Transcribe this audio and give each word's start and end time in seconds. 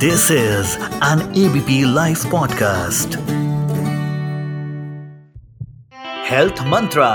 This 0.00 0.30
is 0.30 0.76
an 1.02 1.20
ABP 1.34 1.84
Life 1.86 2.22
podcast. 2.24 3.16
Health 6.24 6.62
Mantra. 6.64 7.10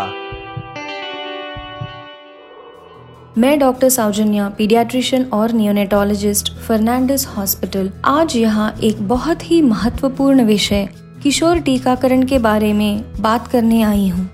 मैं 3.38 3.58
doctor 3.60 3.90
Saujanya 3.90 4.48
paediatrician 4.50 5.26
और 5.34 5.52
neonatologist 5.52 6.54
Fernandez 6.68 7.28
hospital 7.28 7.92
आज 8.06 8.36
यहाँ 8.38 8.72
एक 8.84 9.08
बहुत 9.08 9.50
ही 9.52 9.62
महत्वपूर्ण 9.62 10.46
विषय, 10.46 10.88
किशोर 11.24 11.60
टीकाकरण 11.60 12.26
के 12.26 12.40
बारे 12.40 12.74
में 12.74 13.22
बात 13.22 13.48
करने 13.48 13.82
आई 13.84 14.08
हूँ 14.10 14.30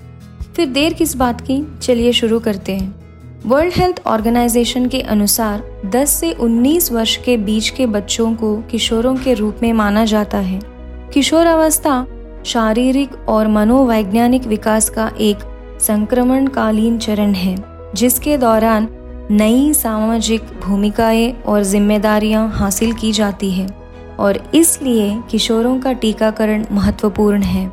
फिर 0.55 0.67
देर 0.69 0.93
किस 0.93 1.15
बात 1.15 1.41
की 1.41 1.63
चलिए 1.81 2.13
शुरू 2.13 2.39
करते 2.39 2.75
हैं 2.75 3.00
वर्ल्ड 3.45 3.73
हेल्थ 3.75 4.01
ऑर्गेनाइजेशन 4.07 4.85
के 4.87 4.99
अनुसार 5.01 5.61
10 5.85 6.09
से 6.09 6.31
19 6.33 6.91
वर्ष 6.91 7.15
के 7.17 7.37
बीच 7.37 7.69
के 7.69 7.85
बच्चों 7.85 8.35
को 8.35 8.55
किशोरों 8.61 9.15
के 9.15 9.33
रूप 9.33 9.59
में 9.63 9.73
माना 9.73 10.05
जाता 10.05 10.37
है। 10.37 10.59
किशोर 11.13 11.45
अवस्था 11.45 12.05
शारीरिक 12.45 13.29
और 13.29 13.47
मनोवैज्ञानिक 13.47 14.43
विकास 14.43 14.89
का 14.89 15.11
एक 15.19 15.37
संक्रमणकालीन 15.81 16.97
चरण 16.97 17.33
है, 17.33 17.55
जिसके 17.95 18.37
दौरान 18.37 18.87
नई 19.31 19.73
सामाजिक 19.73 20.41
भूमिकाएँ 20.63 21.31
और 21.41 21.63
जिम्मेदारियाँ 21.63 22.49
हासिल 22.49 22.93
की 22.93 23.11
जाती 23.11 23.51
है 23.51 23.67
और 24.19 24.43
इसलिए 24.53 25.21
किशोरों 25.31 25.79
का 25.79 25.93
टीकाकरण 25.93 26.65
महत्वपूर्ण 26.71 27.41
है। 27.41 27.71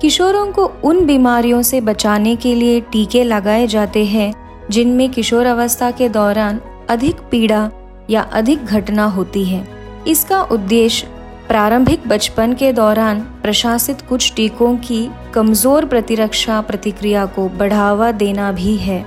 किशोरों 0.00 0.52
को 0.52 0.72
उन 0.84 1.06
बीमारियों 1.06 1.62
से 1.62 1.80
बचाने 1.80 2.36
के 2.36 2.54
लिए 2.54 2.80
टीके 2.80 3.24
लगाए 3.24 3.66
जाते 3.66 4.04
हैं 4.04 4.32
जिनमें 4.70 5.08
किशोर 5.10 5.46
अवस्था 5.46 5.90
के 5.90 6.08
दौरान 6.08 6.60
अधिक 6.90 7.20
पीड़ा 7.30 7.70
या 8.10 8.20
अधिक 8.32 8.64
घटना 8.64 9.04
होती 9.06 9.44
है। 9.44 9.66
इसका 10.08 10.42
उद्देश्य 10.42 11.06
प्रारंभिक 11.48 12.06
बचपन 12.08 12.52
के 12.52 12.72
दौरान 12.72 13.20
प्रशासित 13.42 14.00
कुछ 14.00 14.32
टीकों 14.36 14.76
की 14.78 15.08
कमज़ोर 15.34 15.84
प्रतिरक्षा 15.84 16.60
प्रतिक्रिया 16.60 17.24
को 17.26 17.48
बढ़ावा 17.48 18.10
देना 18.12 18.50
भी 18.52 18.76
है। 18.76 19.04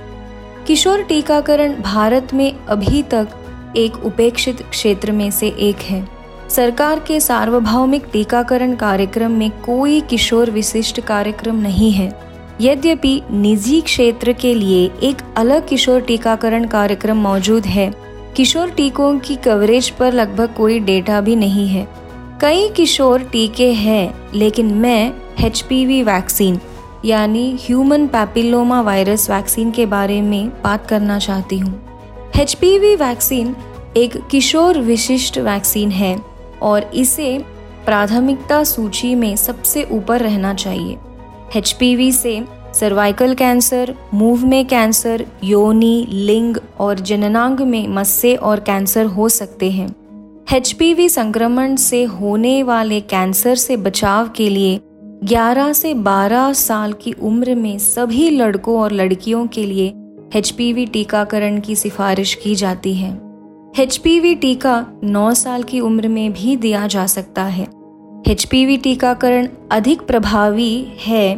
किशोर 0.66 1.02
टीकाकरण 1.02 1.80
भारत 1.82 2.34
में 2.34 2.52
अभी 2.66 3.02
तक 3.02 3.72
एक 3.76 3.96
उपेक्षित 4.04 4.62
क्षेत्र 4.62 5.12
में 5.12 5.30
से 5.30 5.48
एक 5.60 5.82
है। 5.82 6.06
सरकार 6.50 6.98
के 6.98 7.18
सार्वभौमिक 7.20 8.04
टीकाकरण 8.12 8.74
कार्यक्रम 8.76 9.32
में 9.32 9.50
कोई 9.62 10.00
किशोर 10.00 10.50
विशिष्ट 10.50 11.00
कार्यक्रम 11.00 11.56
नहीं 11.56 11.90
है। 11.92 12.08
यद्यपि 12.60 13.20
निजी 13.32 13.80
क्षेत्र 13.80 14.32
के 14.32 14.54
लिए 14.54 14.84
एक 15.02 15.22
अलग 15.36 15.66
किशोर 15.68 16.00
टीकाकरण 16.00 16.66
कार्यक्रम 16.66 17.16
मौजूद 17.16 17.66
है, 17.66 17.92
किशोर 18.36 18.70
टीकों 18.70 19.18
की 19.18 19.36
कवरेज 19.36 19.88
पर 19.90 20.12
लगभग 20.12 20.54
कोई 20.54 20.78
डेटा 20.80 21.20
भी 21.20 21.36
नहीं 21.36 21.66
है। 21.68 21.86
कई 22.40 22.68
किशोर 22.68 23.22
टीके 23.22 23.70
हैं, 23.72 24.14
लेकिन 24.34 24.74
मैं 24.74 25.12
एच 25.40 25.64
वैक्सीन 25.70 26.60
यानी 27.04 27.50
ह्यूमन 27.60 28.06
पैपिलोमा 28.06 28.80
वायरस 28.80 29.28
वैक्सीन 29.30 29.70
के 29.70 29.86
बारे 29.86 30.20
में 30.22 30.48
बात 30.62 30.86
करना 30.86 31.18
चाहती 31.18 31.58
हूँ। 31.58 31.74
एच 32.36 32.56
वैक्सीन 33.00 33.54
एक 33.96 34.16
किशोर 34.30 34.78
विशिष्ट 34.80 35.38
वैक्सीन 35.38 35.90
है, 35.90 36.16
और 36.62 36.90
इसे 36.94 37.36
प्राथमिकता 37.86 38.62
सूची 38.64 39.14
में 39.14 39.34
सबसे 39.36 39.86
ऊपर 39.92 40.20
रहना 40.20 40.54
चाहिए। 40.54 40.96
एचपीवी 41.56 42.12
से 42.12 42.44
सर्वाइकल 42.74 43.34
कैंसर 43.34 43.94
मूव 44.14 44.46
में 44.46 44.66
कैंसर 44.66 45.26
योनि 45.44 46.06
लिंग 46.10 46.56
और 46.80 47.00
जननांग 47.00 47.60
में 47.60 47.88
मस्से 47.88 48.34
और 48.34 48.60
कैंसर 48.60 49.06
हो 49.06 49.28
सकते 49.28 49.70
हैं। 49.70 49.94
एचपीवी 50.52 51.08
संक्रमण 51.08 51.76
से 51.76 52.04
होने 52.04 52.62
वाले 52.62 53.00
कैंसर 53.00 53.54
से 53.54 53.76
बचाव 53.76 54.28
के 54.28 54.48
लिए 54.48 54.80
11 55.24 55.72
से 55.72 55.94
12 55.94 56.52
साल 56.52 56.92
की 56.92 57.12
उम्र 57.12 57.54
में 57.54 57.78
सभी 57.78 58.30
लड़कों 58.30 58.80
और 58.80 58.92
लड़कियों 58.92 59.46
के 59.46 59.66
लिए 59.66 59.94
एचपीवी 60.36 60.86
टीकाकरण 60.86 61.60
की 61.60 61.76
सिफारिश 61.76 62.34
की 62.34 62.54
जाती 62.54 62.94
है। 62.94 63.20
एच 63.78 64.00
टीका 64.06 64.86
9 65.04 65.34
साल 65.34 65.62
की 65.62 65.80
उम्र 65.80 66.08
में 66.08 66.32
भी 66.32 66.56
दिया 66.56 66.86
जा 66.86 67.06
सकता 67.06 67.44
है। 67.44 67.83
एच 68.28 68.46
टीकाकरण 68.52 69.48
अधिक 69.72 70.02
प्रभावी 70.02 70.86
है। 71.00 71.28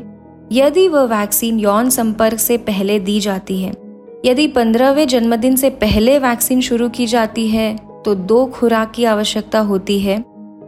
यदि 0.52 0.86
वह 0.88 1.02
वैक्सीन 1.02 1.58
यौन 1.60 1.88
संपर्क 1.90 2.38
से 2.38 2.56
पहले 2.58 2.98
दी 3.00 3.18
जाती 3.20 3.60
है, 3.62 3.72
यदि 4.24 4.46
पंद्रहवें 4.48 5.06
जन्मदिन 5.08 5.56
से 5.56 5.70
पहले 5.70 6.18
वैक्सीन 6.18 6.60
शुरू 6.60 6.88
की 6.88 7.06
जाती 7.06 7.46
है 7.48 7.76
तो 8.04 8.14
दो 8.14 8.44
खुराक 8.46 8.92
की 8.92 9.04
आवश्यकता 9.04 9.58
होती 9.60 9.98
है। 10.00 10.22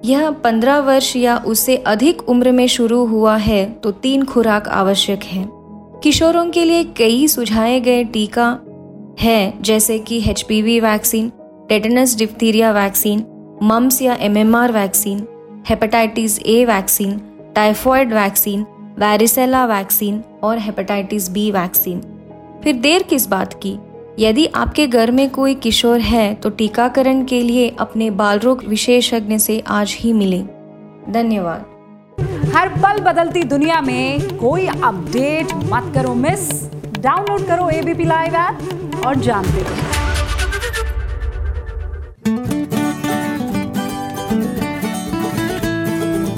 यह 0.05 0.31
पंद्रह 0.31 0.79
वर्ष 0.79 1.15
या 1.17 1.37
उससे 1.47 1.77
अधिक 1.87 2.29
उम्र 2.29 2.53
में 2.53 2.67
शुरू 2.67 3.05
हुआ 3.07 3.37
है 3.37 3.65
तो 3.73 3.91
तीन 3.93 4.25
खुराक 4.25 4.69
आवश्यक 4.69 5.25
है। 5.25 5.49
किशोरों 6.03 6.49
के 6.51 6.65
लिए 6.65 6.85
कई 6.99 7.27
सुझाए 7.29 7.81
गए 7.81 8.05
टीका 8.05 8.51
है, 9.21 9.63
जैसे 9.63 9.99
कि 9.99 10.23
H 10.31 10.45
vaccine, 10.51 11.33
tetanus 11.69 12.17
diphtheria 12.17 12.73
vaccine, 12.73 13.25
mumps 13.63 14.03
या 14.03 14.17
MMR 14.21 14.73
vaccine. 14.73 15.27
Hepatitis 15.69 16.39
A 16.39 16.65
vaccine 16.65 17.21
typhoid 17.55 18.13
vaccine 18.13 18.61
varicella 18.99 19.65
vaccine 19.67 20.23
और 20.43 20.59
हेपेटाइटिस 20.59 21.29
बी 21.31 21.51
वैक्सीन 21.51 22.01
फिर 22.65 22.77
देर 22.77 23.03
किस 23.03 23.27
बात 23.27 23.53
की? 23.55 23.77
यदि 24.19 24.47
आपके 24.47 24.87
घर 24.87 25.11
में 25.11 25.29
कोई 25.31 25.55
किशोर 25.55 26.01
है 26.01 26.35
तो 26.35 26.51
टीकाकरण 26.51 27.25
के 27.25 27.43
लिए 27.43 27.69
अपने 27.81 28.11
बाल 28.11 28.39
रोग 28.39 28.65
विशेषज्ञ 28.65 29.39
से 29.39 29.63
आज 29.69 29.97
ही 30.01 30.13
मिलें। 30.13 30.45
धन्यवाद। 31.11 32.55
हर 32.55 32.69
पल 32.77 33.01
बदलती 33.03 33.43
दुनिया 33.45 33.81
में 33.81 34.37
कोई 34.37 34.67
अपडेट 34.67 35.55
मत 35.65 35.93
करो, 35.95 36.15
मिस। 36.15 36.51
डाउनलोड 36.99 37.47
करो 37.47 37.69
एबीपी 37.71 38.05
लाइव 38.05 38.35
ऐप 38.37 39.07
और 39.07 39.17
जानते 39.19 39.61
रहो। 39.61 39.88